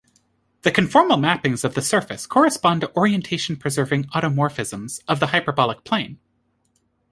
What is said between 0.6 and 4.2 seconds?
The conformal mappings of the surface correspond to orientation-preserving